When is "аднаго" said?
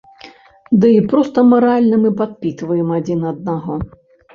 3.39-3.83